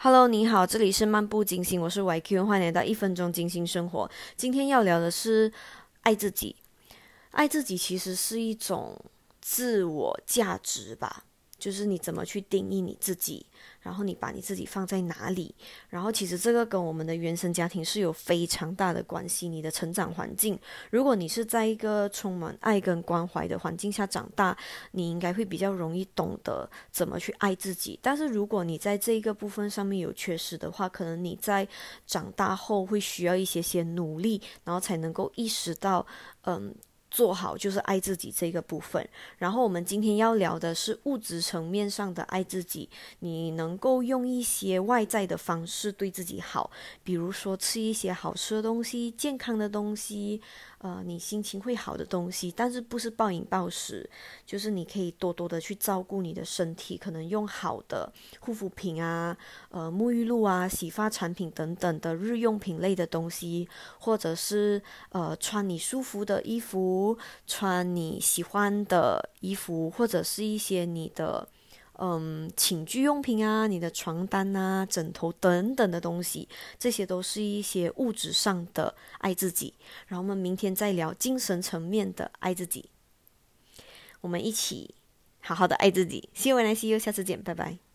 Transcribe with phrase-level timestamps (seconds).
[0.00, 4.08] Hello，你好，这里是漫步金星，我是 YQ，欢迎来到一分钟金星生活。
[4.36, 5.52] 今天要聊的是
[6.02, 6.54] 爱自己。
[7.32, 8.96] 爱自己其实是一种
[9.40, 11.24] 自我价值吧。
[11.58, 13.44] 就是你怎么去定义你自己，
[13.80, 15.54] 然后你把你自己放在哪里，
[15.88, 19.48] 然后其实这个跟我们的原生家庭是有非常大的关系。
[19.48, 20.58] 你的成长环境，
[20.90, 24.56] 如果你是在一个充满爱跟关怀的环境下长大，
[24.92, 27.98] 你应该会比较容易懂得怎么去爱自己。
[28.00, 31.66] 但是如果你在这个部分上面有缺失的话，可能你在
[32.06, 36.06] 长大后会需要一些些努力，然后才能够意识到，
[36.42, 36.74] 嗯。
[37.10, 39.08] 做好就是爱自己这个部分，
[39.38, 42.88] 然后我们今天要聊的是物质层面上的爱自己。
[43.20, 46.70] 你能够用一些外在的方式对自己好，
[47.02, 50.40] 比如说吃一些好吃的东西、健康的东西。
[50.80, 54.08] 呃，你心情会好的东西，但是不是暴饮暴食，
[54.46, 59.36] 就是你可以多多的去照顾你的身体，可能用好的护肤品啊、
[59.70, 63.68] 呃沐浴露啊、洗发产品等等的日用品类的东西，
[63.98, 64.80] 或者是
[65.10, 66.78] 呃穿你舒服的衣服，
[67.46, 71.48] 穿你喜欢的衣服，或者是一些你的。
[72.00, 79.74] 嗯，寝具用品啊，你的床单啊、枕头等等的东西，这些都是一些物质上的爱自己。
[80.06, 82.88] 然后我们明天再聊精神层面的爱自己。
[84.20, 84.94] 我们一起
[85.40, 86.28] 好好的爱自己。
[86.36, 87.87] See you, see you，下次见，拜拜。